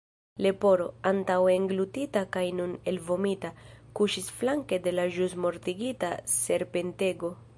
Leporo, 0.43 0.85
antaŭe 1.09 1.51
englutita 1.55 2.23
kaj 2.37 2.43
nun 2.61 2.73
elvomita, 2.93 3.51
kuŝis 4.01 4.33
flanke 4.39 4.81
de 4.87 4.95
la 5.01 5.07
ĵus 5.19 5.37
mortigita 5.47 6.13
serpentego. 6.39 7.35